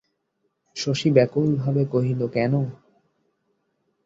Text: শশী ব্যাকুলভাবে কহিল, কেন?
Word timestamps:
শশী 0.75 1.09
ব্যাকুলভাবে 1.11 1.83
কহিল, 1.85 2.21
কেন? 2.27 2.53